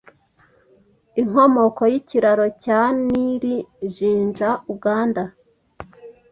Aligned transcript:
Inkomoko 1.21 1.81
y'Ikiraro 1.93 2.45
cya 2.63 2.79
NiliJinjaUganda 3.05 5.23